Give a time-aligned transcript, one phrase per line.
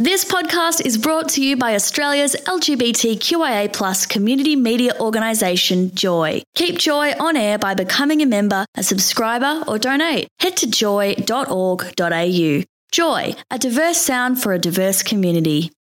[0.00, 6.40] This podcast is brought to you by Australia's LGBTQIA plus community media organisation, Joy.
[6.54, 10.28] Keep Joy on air by becoming a member, a subscriber, or donate.
[10.38, 12.62] Head to joy.org.au.
[12.92, 15.72] Joy, a diverse sound for a diverse community.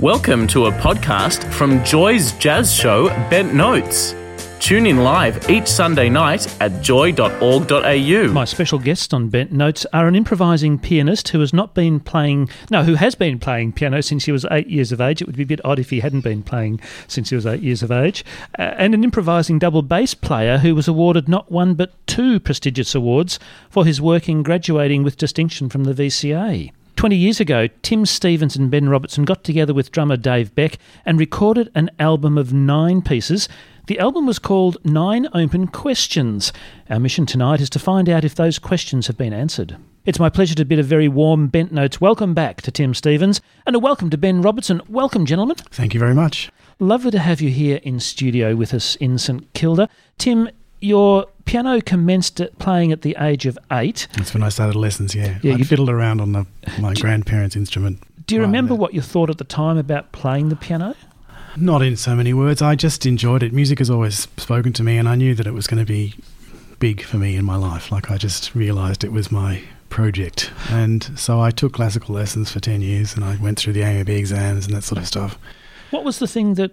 [0.00, 4.16] Welcome to a podcast from Joy's jazz show, Bent Notes.
[4.64, 8.28] Tune in live each Sunday night at joy.org.au.
[8.32, 12.48] My special guests on Bent Notes are an improvising pianist who has not been playing,
[12.70, 15.20] no, who has been playing piano since he was eight years of age.
[15.20, 17.60] It would be a bit odd if he hadn't been playing since he was eight
[17.60, 18.24] years of age.
[18.58, 22.94] Uh, and an improvising double bass player who was awarded not one but two prestigious
[22.94, 23.38] awards
[23.68, 26.72] for his work in graduating with distinction from the VCA.
[26.96, 31.18] 20 years ago, Tim Stevens and Ben Robertson got together with drummer Dave Beck and
[31.18, 33.46] recorded an album of nine pieces.
[33.86, 36.52] The album was called Nine Open Questions.
[36.88, 39.76] Our mission tonight is to find out if those questions have been answered.
[40.06, 43.42] It's my pleasure to bid a very warm Bent Notes welcome back to Tim Stevens
[43.66, 44.80] and a welcome to Ben Robertson.
[44.88, 45.56] Welcome, gentlemen.
[45.70, 46.50] Thank you very much.
[46.78, 49.88] Lovely to have you here in studio with us in St Kilda.
[50.16, 50.48] Tim,
[50.80, 54.08] your piano commenced playing at the age of eight.
[54.16, 55.38] That's when I started lessons, yeah.
[55.42, 56.46] Yeah, I you- fiddled around on the,
[56.80, 58.02] my grandparents' instrument.
[58.26, 58.80] Do you right remember there.
[58.80, 60.96] what you thought at the time about playing the piano?
[61.56, 62.60] Not in so many words.
[62.62, 63.52] I just enjoyed it.
[63.52, 66.14] Music has always spoken to me, and I knew that it was going to be
[66.80, 67.92] big for me in my life.
[67.92, 70.50] Like, I just realised it was my project.
[70.70, 74.08] And so I took classical lessons for 10 years, and I went through the AMEB
[74.08, 75.38] exams and that sort of stuff.
[75.90, 76.72] What was the thing that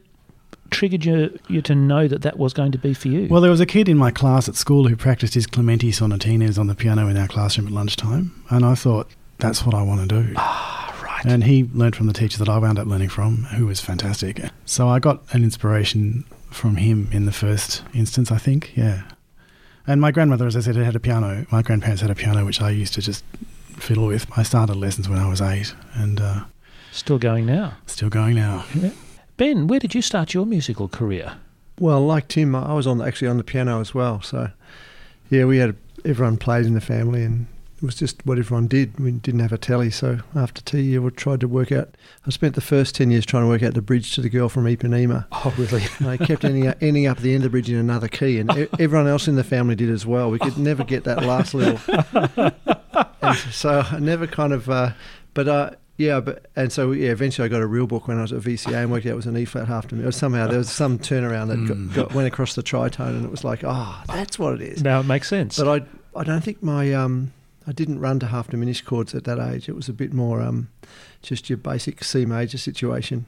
[0.71, 3.27] triggered you, you to know that that was going to be for you?
[3.29, 6.57] Well, there was a kid in my class at school who practiced his Clementi sonatinas
[6.57, 9.07] on the piano in our classroom at lunchtime, and I thought,
[9.37, 10.33] that's what I want to do.
[10.37, 10.80] Ah.
[11.23, 11.33] Right.
[11.33, 14.41] And he learned from the teacher that I wound up learning from, who was fantastic.
[14.65, 19.03] So I got an inspiration from him in the first instance, I think, yeah.
[19.87, 21.45] And my grandmother, as I said, had a piano.
[21.51, 23.23] My grandparents had a piano, which I used to just
[23.77, 24.27] fiddle with.
[24.37, 26.43] I started lessons when I was eight, and uh,
[26.91, 27.73] Still going now.
[27.87, 28.65] still going now.
[29.37, 31.33] Ben, where did you start your musical career?
[31.79, 34.21] Well, like Tim, I was on actually on the piano as well.
[34.21, 34.51] So,
[35.31, 37.47] yeah, we had everyone played in the family, and
[37.81, 38.99] it was just what everyone did.
[38.99, 41.95] We didn't have a telly, so after tea, we tried to work out.
[42.27, 44.49] I spent the first ten years trying to work out the bridge to the girl
[44.49, 45.25] from Ipanema.
[45.31, 45.83] Oh, really?
[45.99, 48.07] And I kept ending up, ending up at the end of the bridge in another
[48.07, 50.29] key, and everyone else in the family did as well.
[50.29, 51.79] We could never get that last little.
[53.21, 54.91] And so I never kind of, uh,
[55.33, 58.23] but uh, yeah, but and so yeah, eventually I got a real book when I
[58.23, 60.03] was at VCA and worked out it was an E flat half to me.
[60.03, 63.31] Or somehow there was some turnaround that got, got, went across the tritone, and it
[63.31, 64.83] was like, ah, that's what it is.
[64.83, 65.57] now it makes sense.
[65.57, 65.67] But
[66.15, 67.31] I, I don't think my, um,
[67.67, 69.69] I didn't run to half diminished chords at that age.
[69.69, 70.69] It was a bit more, um,
[71.21, 73.25] just your basic C major situation,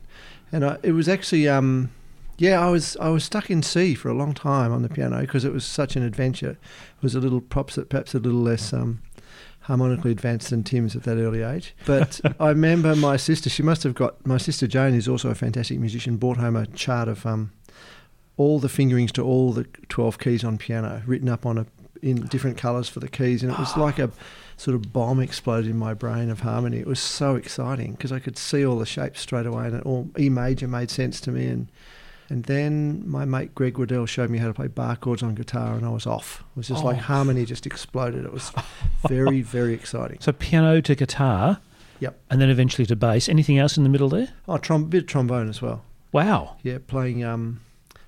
[0.52, 1.92] and I, it was actually, um,
[2.38, 5.22] yeah, I was, I was stuck in C for a long time on the piano
[5.22, 6.52] because it was such an adventure.
[6.52, 8.74] It was a little perhaps, perhaps a little less.
[8.74, 9.02] Um,
[9.64, 11.74] harmonically advanced than Tim's at that early age.
[11.86, 15.36] But I remember my sister, she must have got, my sister Jane, who's also a
[15.36, 17.52] fantastic musician, brought home a chart of um,
[18.38, 21.66] all the fingerings to all the 12 keys on piano written up on a
[22.04, 23.42] in different colours for the keys.
[23.44, 24.12] And it was like a
[24.58, 26.78] sort of bomb exploded in my brain of harmony.
[26.78, 29.86] It was so exciting because I could see all the shapes straight away and it
[29.86, 31.48] all E major made sense to me.
[31.48, 31.68] And
[32.30, 35.76] and then my mate Greg Waddell showed me how to play bar chords on guitar,
[35.76, 36.44] and I was off.
[36.56, 37.02] It was just like Oh.
[37.02, 38.26] harmony just exploded.
[38.26, 38.52] It was
[39.08, 40.18] very, very exciting.
[40.22, 41.60] so piano to guitar.
[42.00, 42.20] Yep.
[42.30, 43.30] And then eventually to bass.
[43.30, 44.30] Anything else in the middle there?
[44.48, 45.84] Oh, trom- bit of trombone as well.
[46.12, 46.58] Wow.
[46.64, 47.62] Yeah, playing um,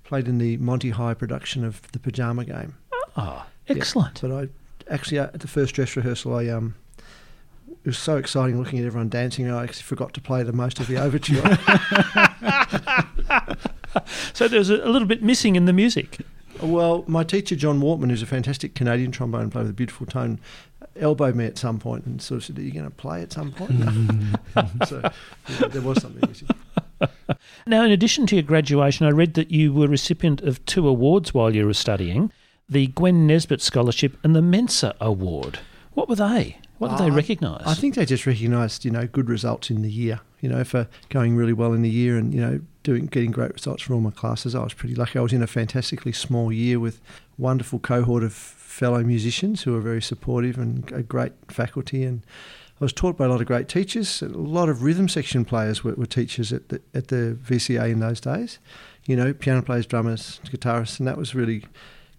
[0.03, 2.75] played in the Monty High production of the Pajama Game.
[3.15, 4.21] Ah, Yeah, excellent.
[4.21, 4.47] But I
[4.93, 6.75] actually uh, at the first dress rehearsal, I um,
[7.67, 9.49] it was so exciting looking at everyone dancing.
[9.49, 11.57] I actually forgot to play the most of the overture.
[14.33, 16.19] So there was a little bit missing in the music.
[16.61, 20.39] well, my teacher John Wortman, who's a fantastic Canadian trombone player with a beautiful tone,
[20.97, 23.31] elbowed me at some point and sort of said, "Are you going to play at
[23.31, 23.71] some point?"
[24.87, 25.01] so
[25.49, 26.47] yeah, there was something missing.
[27.67, 31.33] Now, in addition to your graduation, I read that you were recipient of two awards
[31.33, 32.31] while you were studying
[32.67, 35.59] the Gwen Nesbitt Scholarship and the Mensa Award.
[35.93, 36.57] What were they?
[36.77, 37.63] What did they Uh, recognise?
[37.65, 40.19] I think they just recognised, you know, good results in the year.
[40.41, 43.53] You know, for going really well in the year and you know doing getting great
[43.53, 44.53] results for all my classes.
[44.53, 45.17] I was pretty lucky.
[45.17, 47.01] I was in a fantastically small year with
[47.37, 52.03] wonderful cohort of fellow musicians who were very supportive and a great faculty.
[52.03, 52.21] And
[52.79, 54.21] I was taught by a lot of great teachers.
[54.21, 57.99] A lot of rhythm section players were, were teachers at the at the VCA in
[58.01, 58.59] those days.
[59.07, 61.63] You know, piano players, drummers, guitarists, and that was really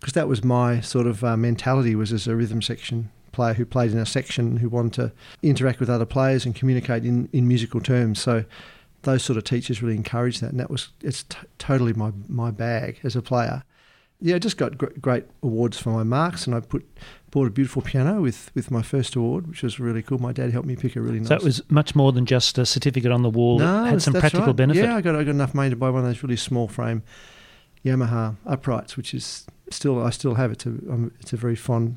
[0.00, 3.66] because that was my sort of uh, mentality was as a rhythm section player who
[3.66, 5.12] played in a section who wanted to
[5.42, 8.20] interact with other players and communicate in, in musical terms.
[8.20, 8.44] So
[9.02, 12.50] those sort of teachers really encouraged that, and that was it's t- totally my my
[12.50, 13.62] bag as a player.
[14.20, 16.84] yeah, I just got gr- great awards for my marks, and I put
[17.30, 20.18] bought a beautiful piano with, with my first award, which was really cool.
[20.18, 21.28] My dad helped me pick a really nice.
[21.28, 23.58] So it was much more than just a certificate on the wall.
[23.58, 24.56] no, it had some practical right.
[24.56, 24.84] benefit.
[24.84, 27.02] Yeah, I got I got enough money to buy one of those really small frame
[27.86, 30.50] Yamaha uprights, which is still I still have.
[30.52, 31.96] It's a um, it's a very fond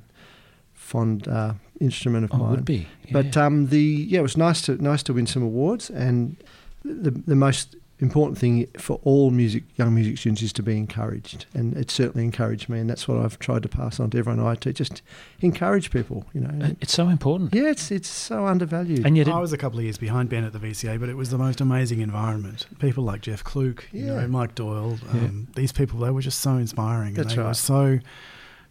[0.74, 2.51] fond uh, instrument of Oh, it mine.
[2.51, 2.88] would be.
[3.12, 3.45] But yeah.
[3.45, 3.81] um, the
[4.12, 6.36] yeah, it was nice to nice to win some awards, and
[6.83, 11.45] the the most important thing for all music young music students is to be encouraged,
[11.53, 14.45] and it certainly encouraged me, and that's what I've tried to pass on to everyone
[14.45, 14.77] I teach.
[14.77, 15.01] Just
[15.41, 16.75] encourage people, you know.
[16.81, 17.53] it's so important.
[17.53, 19.05] yeah, it's it's so undervalued.
[19.05, 21.09] And yet, it, I was a couple of years behind Ben at the VCA, but
[21.09, 22.67] it was the most amazing environment.
[22.79, 24.21] People like Jeff Klug, you Yeah.
[24.21, 25.21] know, Mike Doyle, Yeah.
[25.21, 27.13] um, these people, they were just so inspiring.
[27.15, 27.99] That's and they were so,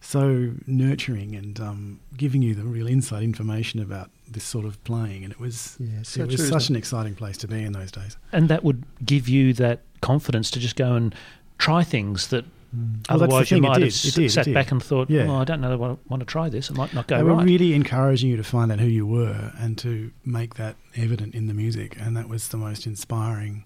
[0.00, 5.24] so nurturing and um, giving you the real inside information about this sort of playing.
[5.24, 7.72] And it was, yeah, so it was such isn't an exciting place to be in
[7.72, 8.16] those days.
[8.32, 11.14] and that would give you that confidence to just go and
[11.58, 14.70] try things that Well, that's the otherwise you might have it s- did, sat back
[14.70, 15.26] and thought, Yeah.
[15.28, 16.68] "Oh, I don't know if I want to try this.
[16.70, 19.06] It might not go they were right." really encouraging you to find out who you
[19.06, 23.64] were and to make that evident in the music, and that was the most inspiring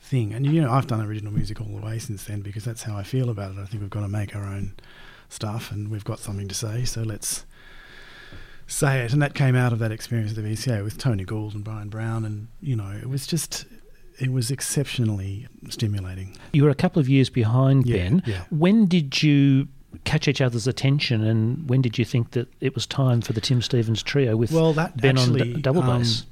[0.00, 0.32] thing.
[0.32, 2.96] And you know, I've done original music all the way since then because that's how
[2.96, 3.58] I feel about it.
[3.60, 4.74] I think we've got to make our own
[5.28, 7.44] stuff, and we've got something to say, so let's
[8.68, 9.12] say it.
[9.12, 11.88] And that came out of that experience at the VCA with Tony Gould and Brian
[11.88, 13.64] Brown, and you know, it was just.
[14.20, 16.36] It was exceptionally stimulating.
[16.52, 18.22] You were a couple of years behind Yeah, Ben.
[18.26, 18.44] yeah.
[18.50, 19.68] When did you
[20.04, 23.40] catch each other's attention, and when did you think that it was time for the
[23.40, 26.26] Tim Stevens trio with Well, that Ben actually, on d- double um, bass?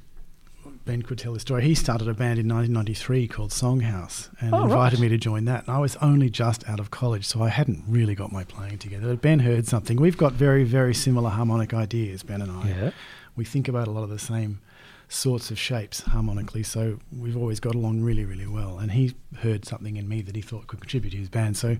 [0.87, 1.63] Ben could tell the story.
[1.63, 5.01] He started a band in 1993 called Songhouse and Oh, invited right.
[5.03, 5.67] me to join that.
[5.67, 8.79] And I was only just out of college, so I hadn't really got my playing
[8.79, 9.07] together.
[9.09, 9.97] But Ben heard something.
[9.97, 12.69] We've got very, very similar harmonic ideas, Ben and I.
[12.69, 12.91] yeah.
[13.35, 14.61] We think about a lot of the same
[15.09, 18.79] sorts of shapes harmonically, so we've always got along really, really well.
[18.79, 21.55] And he heard something in me that he thought could contribute to his band.
[21.55, 21.77] So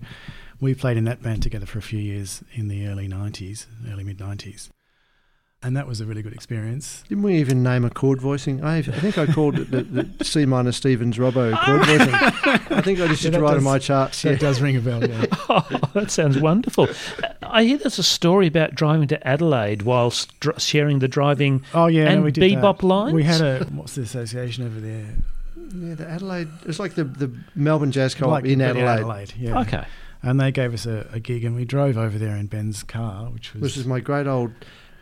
[0.60, 4.04] we played in that band together for a few years in the early 90s, early
[4.04, 4.68] mid 90s.
[5.60, 7.02] And that was a really good experience.
[7.08, 8.62] Didn't we even name a chord voicing?
[8.62, 12.14] I, I think I called it the, the C minor Stevens Robbo chord voicing.
[12.14, 14.22] I think I just Yeah, used to write on my charts.
[14.22, 14.38] That Yeah.
[14.38, 15.24] does ring a bell, yeah.
[15.48, 16.84] Oh, that sounds wonderful.
[16.84, 21.64] Uh, I hear there's a story about driving to Adelaide whilst dr- sharing the driving.
[21.74, 22.86] Oh yeah, And no, we did bebop that.
[22.86, 23.12] lines?
[23.14, 25.06] We had a what's the association over there?
[25.74, 26.48] yeah, the Adelaide.
[26.66, 29.34] It's like the, the Melbourne Jazz Co-op Like- in but Adelaide.
[29.36, 29.58] yeah.
[29.62, 29.84] Okay.
[30.22, 33.24] And they gave us a, a gig, and we drove over there in Ben's car,
[33.30, 34.52] which was This is my great old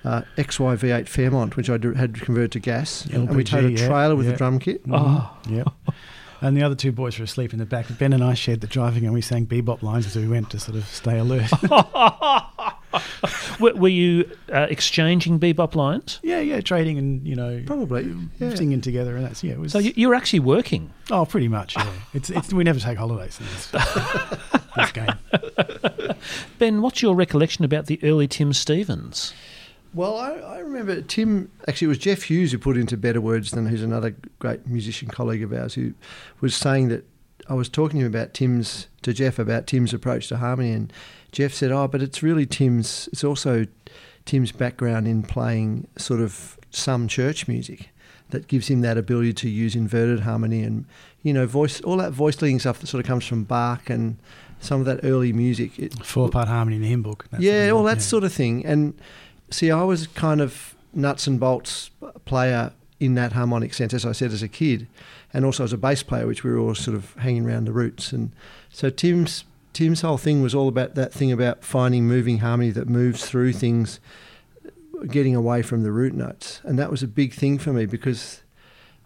[0.04, 3.86] uh, XY-V8 Fairmont, which I had converted to gas, and we LPG, towed a yeah,
[3.88, 4.32] trailer with yeah.
[4.32, 4.82] a drum kit.
[4.90, 5.36] Oh.
[5.48, 5.64] yeah.
[6.40, 7.86] And the other two boys were asleep in the back.
[7.98, 10.60] Ben and I shared the driving, and we sang bebop lines as we went to
[10.60, 11.50] sort of stay alert.
[13.60, 16.20] were, were you uh, exchanging bebop lines?
[16.22, 18.54] yeah, yeah, trading and you know Probably, yeah.
[18.54, 19.52] singing together, and that's yeah.
[19.52, 20.92] It was So you, you were actually working.
[21.10, 21.76] oh, pretty much.
[21.76, 23.70] Yeah, it's it's we never take holidays in this,
[24.76, 26.16] this game.
[26.58, 29.32] Ben, what's your recollection about the early Tim Stevens?
[29.96, 31.50] Well, I, I remember Tim.
[31.66, 35.08] Actually, it was Jeff Hughes who put into better words than who's another great musician
[35.08, 35.94] colleague of ours who
[36.42, 37.06] was saying that
[37.48, 40.92] I was talking to him about Tim's to Jeff about Tim's approach to harmony, and
[41.32, 43.08] Jeff said, "Oh, but it's really Tim's.
[43.10, 43.66] It's also
[44.26, 47.88] Tim's background in playing sort of some church music."
[48.30, 50.84] That gives him that ability to use inverted harmony and,
[51.22, 54.16] you know, voice all that voice leading stuff that sort of comes from Bach and
[54.58, 55.78] some of that early music.
[55.78, 57.26] It, Four part harmony in the hymn book.
[57.38, 58.02] yeah, all that yeah.
[58.02, 58.66] sort of thing.
[58.66, 59.00] And
[59.50, 61.90] see, I was kind of nuts and bolts
[62.24, 64.86] player in that harmonic sense, as I said, as a kid,
[65.32, 67.72] and also as a bass player, which we were all sort of hanging around the
[67.72, 68.12] roots.
[68.12, 68.32] And
[68.70, 72.88] so Tim's Tim's whole thing was all about that thing about finding moving harmony that
[72.88, 74.00] moves through things,
[75.08, 78.42] getting away from the root notes, and that was a big thing for me because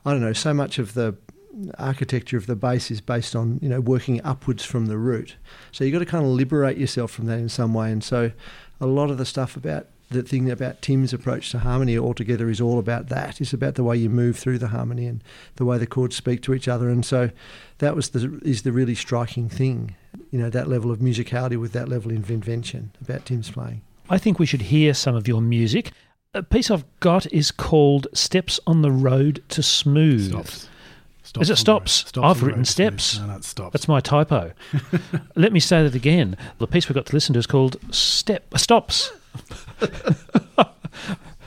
[0.07, 1.17] I don't know so much of the
[1.79, 5.35] architecture of the bass is based on you know working upwards from the root.
[5.73, 7.91] So you've got to kind of liberate yourself from that in some way.
[7.91, 8.31] And so
[8.81, 12.61] a lot of the stuff about the thing about Tim's approach to harmony altogether is
[12.61, 13.41] all about that.
[13.41, 15.23] It's about the way you move through the harmony and
[15.57, 16.89] the way the chords speak to each other.
[16.89, 17.31] And so
[17.79, 19.95] that was the is the really striking thing.
[20.31, 23.83] You know, that level of musicality with that level of invention about Tim's playing.
[24.09, 25.93] I think we should hear some of your music.
[26.35, 30.31] A piece I've got is called Steps on the Road to Smooth.
[30.31, 30.69] Stops.
[31.41, 31.59] Is it Stops on the road.
[31.59, 31.93] stops?
[31.93, 33.19] Stops I've written steps.
[33.19, 33.73] No, no, stops.
[33.73, 34.53] That's my typo.
[35.37, 36.37] Let me say that again.
[36.59, 39.13] The piece we've got to listen to is called Step Stops.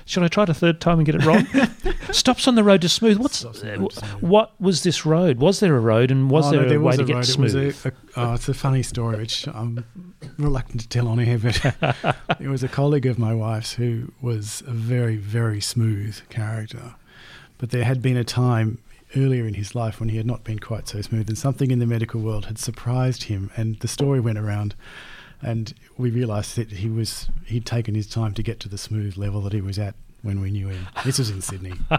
[0.05, 1.47] Should I try it a third time and get it wrong?
[2.11, 3.17] Stops on the road to smooth.
[3.17, 4.21] What's Stops on the road to smooth.
[4.21, 5.37] what was this road?
[5.39, 7.13] Was there a road, and was Oh, there no, there a way was to get
[7.15, 7.25] road.
[7.25, 7.55] smooth?
[7.55, 9.85] It was a, a, oh, it's a funny story, which I'm
[10.37, 14.61] reluctant to tell on here, but it was a colleague of my wife's who was
[14.67, 16.95] a very, very smooth character.
[17.57, 18.79] But there had been a time
[19.15, 21.79] earlier in his life when he had not been quite so smooth, and something in
[21.79, 23.51] the medical world had surprised him.
[23.55, 24.75] And the story went around
[25.43, 29.17] and we realised that he was he'd taken his time to get to the smooth
[29.17, 30.88] level that he was at when we knew him.
[31.03, 31.73] This was in Sydney.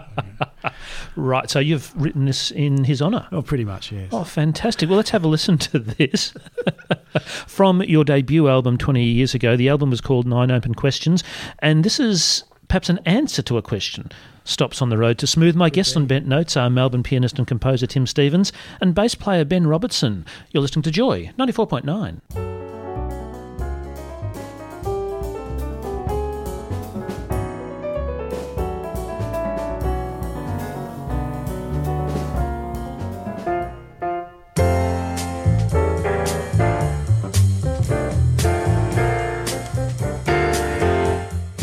[1.15, 3.27] Right, so you've written this in his honour.
[3.31, 4.09] oh, pretty much, yes.
[4.11, 4.89] Oh, fantastic.
[4.89, 6.33] Well, let's have a listen to this.
[7.47, 11.23] From your debut album 20 years ago, the album was called Nine Open Questions,
[11.59, 14.11] and this is perhaps an answer to a question.
[14.43, 15.55] Stops on the road to smooth.
[15.55, 19.45] My guests on Bent Notes are Melbourne pianist and composer Tim Stevens and bass player
[19.45, 20.25] Ben Robertson.
[20.51, 22.54] You're listening to Joy 94.9.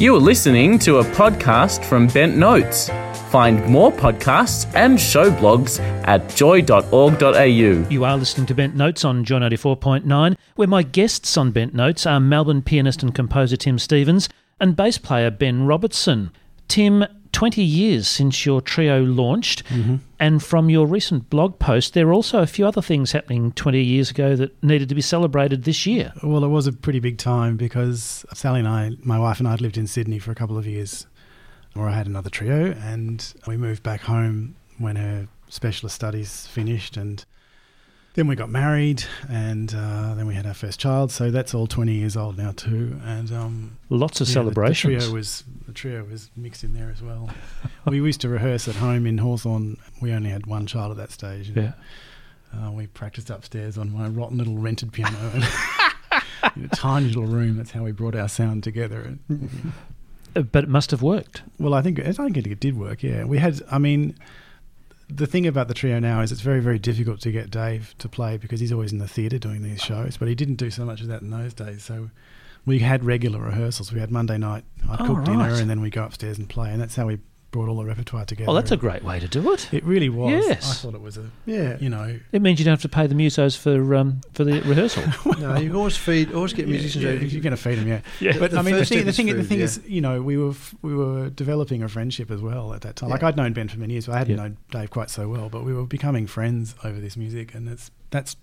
[0.03, 2.89] You are listening to a podcast from Bent Notes.
[3.31, 5.79] Find more podcasts and show blogs
[6.09, 7.89] at joy.org.au.
[7.89, 12.05] You are listening to Bent Notes on Joy 94.9, where my guests on Bent Notes
[12.05, 14.29] are Melbourne pianist and composer Tim Stevens
[14.59, 16.33] and bass player Ben Robertson.
[16.67, 19.97] Tim, 20 years since your trio launched, mm-hmm.
[20.21, 23.83] and from your recent blog post, there are also a few other things happening 20
[23.83, 26.13] years ago that needed to be celebrated this year.
[26.23, 29.53] Well, it was a pretty big time because Sally and I, my wife and I,
[29.53, 31.07] had lived in Sydney for a couple of years,
[31.75, 36.97] where I had another trio, and we moved back home when her specialist studies finished,
[36.97, 37.25] and
[38.15, 41.11] then we got married, and uh, then we had our first child.
[41.11, 44.95] So that's all twenty years old now too, and um, Lots of yeah, the- celebrations.
[44.95, 47.31] The, trio was the trio was mixed in there as well.
[47.87, 49.79] we used to rehearse at home in Hawthorn.
[50.01, 51.51] We only had one child at that stage.
[51.55, 51.73] yeah.
[52.55, 55.17] uh, we practiced upstairs on my rotten little rented piano.
[56.57, 57.57] in a tiny little room.
[57.57, 59.17] That's how we brought our sound together.
[60.35, 61.43] Uh, But it must have worked.
[61.59, 63.03] Well, I think I think it did work.
[63.03, 63.61] Yeah, we had.
[63.71, 64.17] I mean,
[65.09, 68.09] the thing about the trio now is it's very very difficult to get Dave to
[68.09, 70.17] play because he's always in the theatre doing these shows.
[70.17, 71.83] But he didn't do so much of that in those days.
[71.85, 72.11] So
[72.65, 73.93] we had regular rehearsals.
[73.93, 74.65] We had Monday night.
[74.89, 77.19] I'd Oh, cook dinner and then we go upstairs and play, and that's how we
[77.53, 78.51] brought all the repertoire together.
[78.51, 79.73] Oh, that's a great way to do it.
[79.73, 80.31] It really was.
[80.33, 80.69] Yes.
[80.71, 81.31] I thought it was a.
[81.47, 81.77] Yeah.
[81.79, 82.19] You know.
[82.33, 85.05] It means you don't have to pay the musos for um, for the rehearsal.
[85.43, 87.05] No, you always feed, always get musicians.
[87.05, 87.23] yeah, out.
[87.23, 88.01] you're going to feed them, yeah.
[88.21, 88.39] Yeah.
[88.39, 89.65] But The I mean, the thing, the is thing, the thing yeah.
[89.65, 92.97] is, you know, we were f- we were developing a friendship as well at that
[92.97, 93.11] time.
[93.11, 94.43] Like I'd known Ben for many years, but I hadn't Yeah.
[94.43, 95.49] known Dave quite so well.
[95.49, 98.37] But we were becoming friends over this music, and it's that's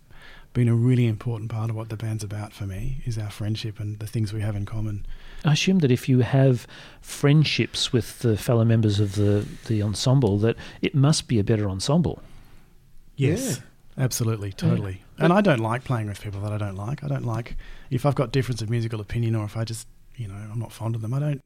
[0.53, 3.79] been a really important part of what the band's about for me is our friendship
[3.79, 5.05] and the things we have in common.
[5.45, 6.67] I assume that if you have
[7.01, 11.69] friendships with the fellow members of the, the ensemble, that it must be a better
[11.69, 12.21] ensemble.
[13.15, 13.61] Yes,
[13.97, 15.01] absolutely, totally.
[15.17, 17.03] And I don't like playing with people that I don't like.
[17.03, 17.55] I don't like
[17.89, 20.71] if I've got difference of musical opinion or if I just, you know, I'm not
[20.71, 21.13] fond of them.
[21.13, 21.41] I don't,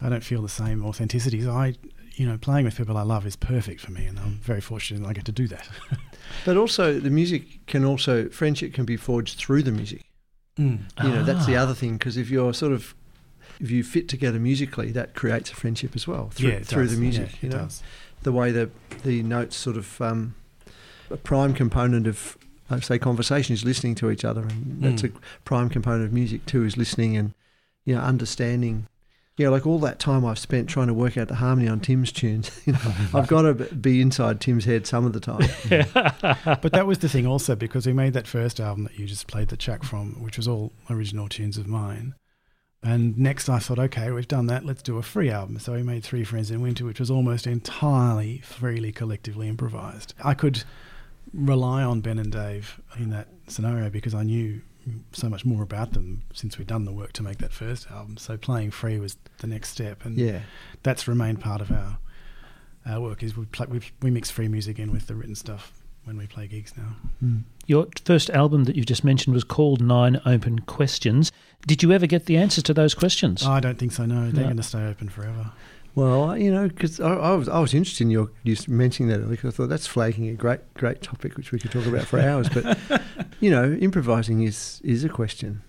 [0.00, 1.40] I don't feel the same authenticity.
[1.42, 1.74] So I,
[2.14, 5.00] you know, playing with people I love is perfect for me, and I'm very fortunate
[5.02, 5.68] that I get to do that.
[6.44, 10.04] But also, the music can also friendship can be forged through the music.
[10.58, 11.62] You know, that's the Ah.
[11.62, 12.94] other thing because if you're sort of
[13.60, 16.84] if you fit together musically, that creates a friendship as well through, yeah, it through
[16.88, 16.94] does.
[16.94, 17.30] the music.
[17.32, 17.82] Yeah, you know, does.
[18.24, 18.70] the way the
[19.04, 20.34] the notes sort of um,
[21.10, 22.36] a prime component of
[22.70, 25.16] I say conversation is listening to each other, and that's Mm.
[25.16, 27.32] a prime component of music too is listening and
[27.84, 28.86] you know understanding.
[29.38, 32.12] Yeah, like all that time I've spent trying to work out the harmony on Tim's
[32.12, 32.50] tunes.
[32.66, 32.80] You know,
[33.14, 35.48] I've got to be inside Tim's head some of the time.
[36.60, 39.26] but that was the thing also because we made that first album that you just
[39.28, 42.14] played the track from, which was all original tunes of mine.
[42.82, 45.58] And next I thought, okay, we've done that, let's do a free album.
[45.60, 50.14] So we made Three Friends in Winter, which was almost entirely freely collectively improvised.
[50.22, 50.64] I could
[51.32, 54.60] rely on Ben and Dave in that scenario because I knew
[55.12, 58.16] so much more about them since we'd done the work to make that first album.
[58.16, 60.04] So playing free was the next step.
[60.04, 60.40] And Yeah,
[60.82, 61.98] that's remained part of our
[62.86, 65.72] our work is we play, we, we mix free music in with the written stuff
[66.04, 66.96] when we play gigs now.
[67.20, 67.38] Hmm.
[67.66, 71.30] Your first album that you just mentioned was called Nine Open Questions.
[71.66, 73.44] Did you ever get the answers to those questions?
[73.44, 74.06] I don't think so.
[74.06, 74.42] No, they're No.
[74.44, 75.50] going to stay open forever.
[75.98, 79.28] Well, you know, because I, I was I was interested in your you mentioning that
[79.28, 82.20] because I thought that's flagging a great great topic which we could talk about for
[82.20, 82.48] hours.
[82.48, 82.78] But
[83.40, 85.62] you know, improvising is is a question.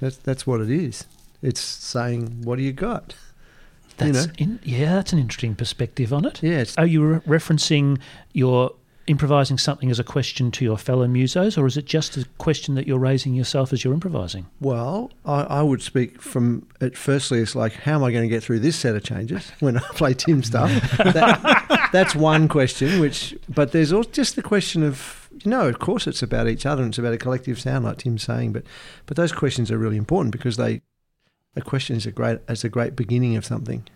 [0.00, 1.06] That's that's what it is.
[1.42, 3.14] It's saying, "What do you got?"
[4.00, 4.32] you that's know.
[4.38, 6.42] in, yeah, that's an interesting perspective on it.
[6.42, 8.00] Yeah, Are you re- referencing
[8.32, 8.72] your
[9.12, 12.74] improvising something as a question to your fellow musos, or is it just a question
[12.74, 14.46] that you're raising yourself as you're improvising?
[14.60, 16.96] well, I, I would speak from it.
[16.96, 19.76] Firstly, it's like, how am I going to get through this set of changes when
[19.76, 20.70] I play Tim stuff?
[20.98, 23.00] that, that's one question.
[23.00, 26.66] Which, but there's also just the question of you know, of course, it's about each
[26.66, 28.52] other and it's about a collective sound, like Tim's saying.
[28.52, 28.64] But
[29.06, 30.82] but those questions are really important because they
[31.56, 33.86] a question is a great is a great beginning of something.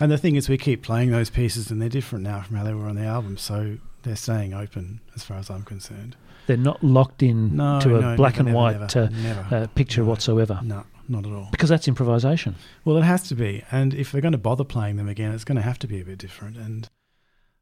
[0.00, 2.64] And the thing is, we keep playing those pieces, and they're different now from how
[2.64, 3.36] they were on the album.
[3.36, 6.16] So they're staying open, as far as I'm concerned.
[6.46, 9.54] They're not locked in No, to a no, black never, and white never, uh, never.
[9.56, 10.08] uh, picture No.
[10.10, 10.60] whatsoever.
[10.62, 11.48] No, not at all.
[11.50, 12.54] Because that's improvisation.
[12.84, 13.62] Well, it has to be.
[13.72, 16.00] And if they're going to bother playing them again, it's going to have to be
[16.00, 16.56] a bit different.
[16.58, 16.88] And,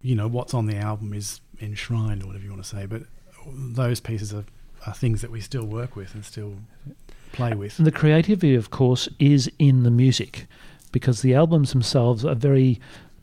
[0.00, 2.86] you know, what's on the album is enshrined or whatever you want to say.
[2.86, 3.02] But
[3.46, 4.44] those pieces are,
[4.86, 6.54] are things that we still work with and still
[7.32, 7.78] play with.
[7.78, 10.46] And the creativity, of course, is in the music
[10.90, 12.80] because the albums themselves are very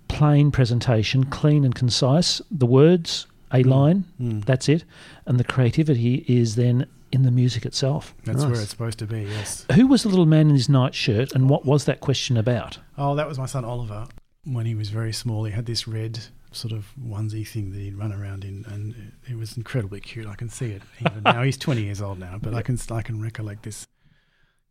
[0.10, 2.42] plain presentation, clean and concise.
[2.51, 4.44] The words, a line, Mm.
[4.46, 4.84] that's it.
[5.25, 8.13] And the creativity is then in the music itself.
[8.25, 8.51] That's Nice.
[8.51, 9.66] where it's supposed to be, yes.
[9.74, 12.78] Who was the little man in his nightshirt and what was that question about?
[12.98, 14.06] Oh, that was my son Oliver.
[14.44, 16.20] When he was very small, he had this red
[16.51, 20.25] sort of onesie thing that he'd run around in, and it was incredibly cute.
[20.28, 21.44] I can see it even now.
[21.44, 23.86] He's 20 years old now, but I can I can recollect this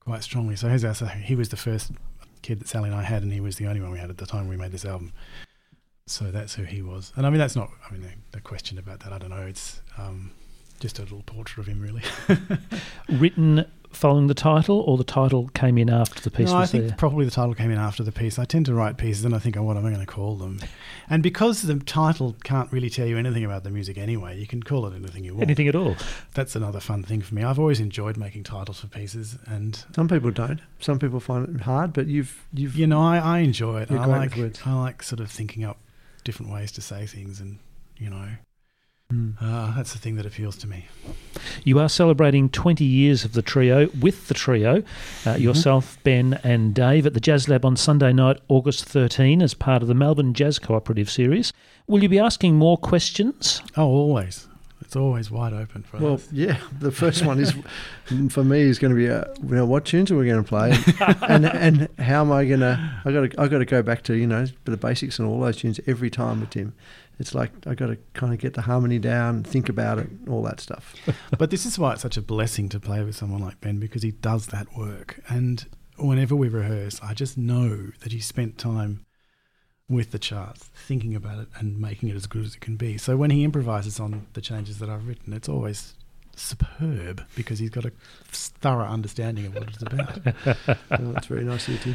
[0.01, 0.57] quite strongly.
[0.57, 1.93] So his so he was the first
[2.43, 4.19] kid that Sally and I had, and he was the only one we had at
[4.19, 5.13] the time we made this album.
[6.07, 7.13] So that's who he was.
[7.17, 7.71] And I mean, that's not.
[7.87, 9.47] I mean, the, the question about that, I don't know.
[9.47, 10.31] It's um,
[10.81, 12.03] just a little portrait of him, really.
[13.09, 16.71] Written following the title or the title came in after the piece no, I was
[16.71, 16.97] think there?
[16.97, 18.39] probably the title came in after the piece.
[18.39, 20.37] I tend to write pieces and I think, oh, what am I going to call
[20.37, 20.61] them?
[21.09, 24.63] And because the title can't really tell you anything about the music anyway, you can
[24.63, 25.45] call it anything you want.
[25.45, 25.97] Anything at all.
[26.35, 27.43] That's another fun thing for me.
[27.43, 30.61] I've always enjoyed making titles for pieces, and Some people don't.
[30.81, 33.91] Some people find it hard, but you've you've you know, I, I enjoy it.
[33.91, 35.79] You're I like I like sort of thinking up
[36.25, 37.59] different ways to say things, and
[37.97, 38.29] you know,
[39.13, 39.37] Mm.
[39.41, 40.87] uh, that's the thing that appeals to me.
[41.65, 44.83] You are celebrating 20 years of the trio with the trio,
[45.27, 49.55] uh, yourself, Ben, and Dave at the Jazz Lab on Sunday night, August 13, as
[49.55, 51.55] part of the Melbourne Jazz Cooperative Series.
[51.87, 53.63] Will you be asking more questions?
[53.79, 54.47] Oh, always.
[54.83, 56.29] It's always wide open for Well, us.
[56.31, 56.59] yeah.
[56.79, 57.55] The first one is
[58.31, 60.49] for me is going to be uh, you know what tunes are we going to
[60.49, 60.75] play,
[61.29, 63.01] and and how am I going to?
[63.05, 65.41] I got to I got to go back to you know the basics and all
[65.41, 66.75] those tunes every time with Tim.
[67.19, 70.43] It's like I got to kind of get the harmony down, think about it, all
[70.43, 70.95] that stuff.
[71.39, 74.03] But this is why it's such a blessing to play with someone like Ben because
[74.03, 75.21] he does that work.
[75.29, 79.05] And whenever we rehearse, I just know that he spent time
[79.89, 82.99] with the charts, thinking about it and making it as good as it can be.
[82.99, 85.95] So when he improvises on the changes that I've written, it's always
[86.37, 87.93] superb because he's got a
[88.31, 90.19] thorough understanding of what it's about.
[90.91, 91.95] Oh, that's very nice of you.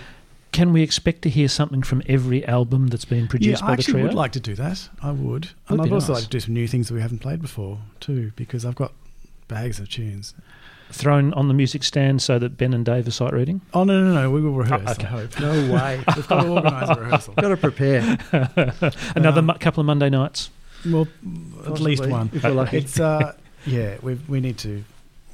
[0.53, 3.75] Can we expect to hear something from every album that's been produced yeah, by I
[3.75, 4.05] the actually trio?
[4.05, 4.87] would like to do that.
[5.01, 5.21] I would.
[5.23, 6.21] Would and I'd also nice.
[6.21, 8.93] like to do some new things that we haven't played before too because I've got
[9.49, 10.33] bags of tunes.
[10.91, 13.61] Thrown on the music stand so that Ben and Dave are sight reading?
[13.73, 14.29] Oh, no, no, no.
[14.29, 15.05] We will rehearse, okay.
[15.05, 15.39] I hope.
[15.39, 16.03] No way.
[16.15, 17.33] We've got to organise a rehearsal.
[17.33, 18.19] got to prepare.
[19.15, 20.51] Another Um, mo- couple of Monday nights.
[20.85, 21.07] Well,
[21.65, 22.29] at least one.
[22.31, 22.77] if we're lucky.
[22.77, 23.33] It's uh,
[23.65, 23.97] yeah.
[24.03, 24.83] We we need to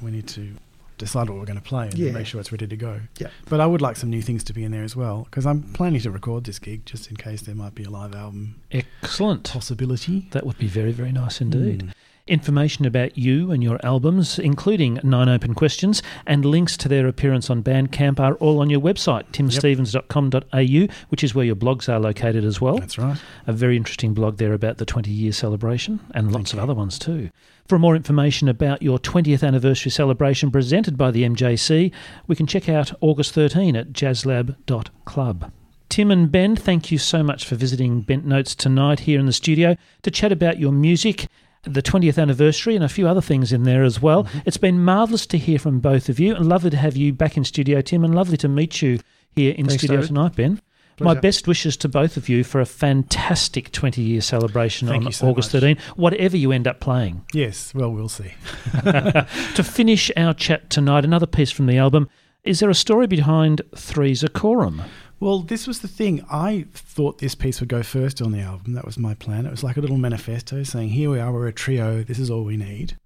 [0.00, 0.54] we need to
[1.00, 2.12] decide what we're going to play and Yeah.
[2.12, 3.00] make sure it's ready to go.
[3.18, 3.28] Yeah.
[3.48, 5.62] But I would like some new things to be in there as well because I'm
[5.72, 9.50] planning to record this gig just in case there might be a live album Excellent.
[9.50, 10.28] possibility.
[10.30, 11.84] That would be very, very nice indeed.
[11.86, 11.92] Mm.
[12.26, 17.50] Information about you and your albums, including Nine Open Questions, and links to their appearance
[17.50, 22.44] on Bandcamp are all on your website, timstevens.com.au, which is where your blogs are located
[22.44, 22.78] as well.
[22.78, 23.18] That's right.
[23.48, 26.62] A very interesting blog there about the 20 year celebration and lots of you.
[26.62, 27.30] other ones too.
[27.70, 31.92] For more information about your 20th anniversary celebration presented by the MJC,
[32.26, 35.52] we can check out August 13 at jazzlab.club.
[35.88, 39.32] Tim and Ben, thank you so much for visiting Bent Notes tonight here in the
[39.32, 41.28] studio to chat about your music,
[41.62, 44.24] the 20th anniversary, and a few other things in there as well.
[44.24, 44.38] Mm-hmm.
[44.46, 47.36] It's been marvellous to hear from both of you, and lovely to have you back
[47.36, 48.98] in studio, Tim, and lovely to meet you
[49.36, 50.08] here in Thanks, studio David.
[50.08, 50.60] tonight, Ben.
[51.00, 55.12] My best wishes to both of you for a fantastic 20 year celebration Thank on
[55.12, 55.62] so August much.
[55.62, 57.24] 13, whatever you end up playing.
[57.34, 57.72] Yes.
[57.74, 58.32] Well, we'll see.
[58.82, 62.08] to finish our chat tonight, another piece from the album.
[62.44, 64.82] Is there a story behind Three's a Quorum?
[65.20, 66.24] Well, this was the thing.
[66.30, 68.72] I thought this piece would go first on the album.
[68.74, 69.46] That was my plan.
[69.46, 71.32] It was like a little manifesto saying, "Here we are.
[71.32, 72.02] We're a trio.
[72.02, 72.96] This is all we need."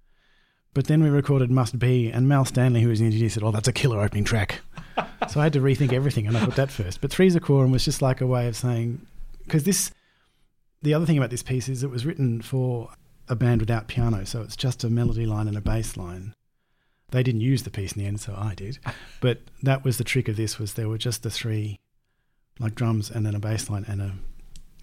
[0.75, 3.51] But then we recorded "Must Be," and Mal Stanley, who was the engineer, said, "Oh,
[3.51, 4.59] that's a killer opening track."
[5.29, 6.99] so I had to rethink everything, and I put that first.
[6.99, 9.07] But Three's a Quorum was just like a way of saying,
[9.45, 9.91] because this,
[10.81, 12.89] the other thing about this piece is it was written for
[13.29, 16.33] a band without piano, so it's just a melody line and a bass line.
[17.09, 18.77] They didn't use the piece in the end, so I did.
[19.21, 21.79] But that was the trick of this: was there were just the three
[22.59, 24.13] like drums and then a bass line and a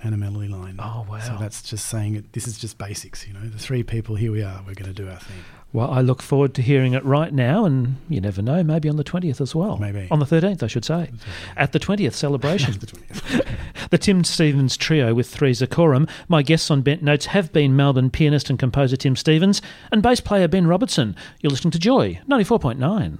[0.02, 0.76] and a melody line.
[0.78, 1.20] Oh, wow.
[1.20, 2.32] So that's just saying it.
[2.32, 3.40] This is just basics, you know.
[3.40, 4.58] The three people, here we are.
[4.66, 5.36] We're going to do our thing.
[5.72, 8.96] Well, I look forward to hearing it right now, and you never know, maybe on
[8.96, 9.78] the 20th as well.
[9.78, 10.06] Maybe.
[10.10, 11.10] On the 13th, I should say.
[11.56, 12.74] At the 20th celebration.
[12.80, 13.46] The 20th.
[13.90, 16.08] The Tim Stevens Trio with Three's a Quorum.
[16.26, 19.60] My guests on Bent Notes have been Melbourne pianist and composer Tim Stevens
[19.90, 21.14] and bass player Ben Robertson.
[21.40, 23.18] You're listening to Joy 94.9.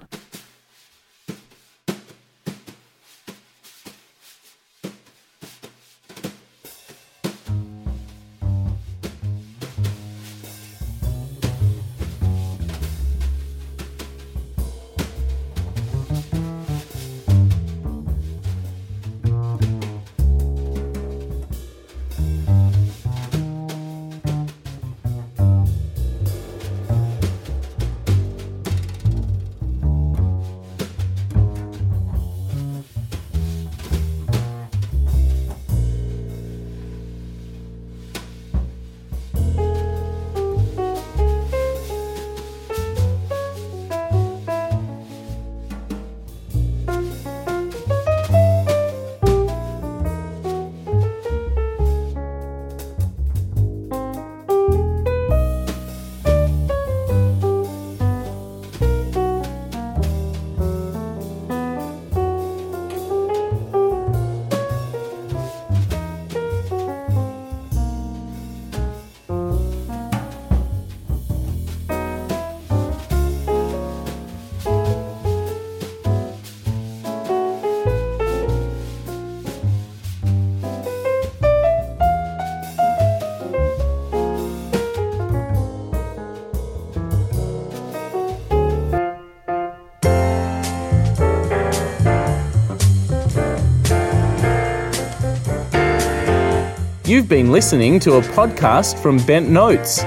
[97.13, 100.03] You've been listening to a podcast from Bent Notes.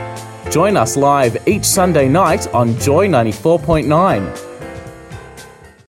[0.49, 4.35] Join us live each Sunday night on Joy 94.9.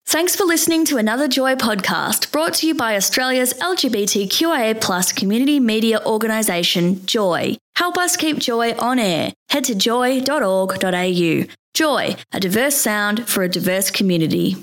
[0.03, 5.61] Thanks for listening to another Joy podcast brought to you by Australia's LGBTQIA plus community
[5.61, 7.55] media organisation, Joy.
[7.77, 9.31] Help us keep Joy on air.
[9.51, 11.43] Head to joy.org.au.
[11.73, 14.57] Joy, a diverse sound for a diverse community.